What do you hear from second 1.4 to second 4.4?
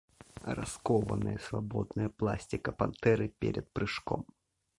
свободная пластика пантеры перед прыжком.